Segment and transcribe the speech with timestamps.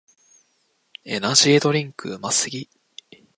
[1.05, 2.67] エナジードリンクうますぎ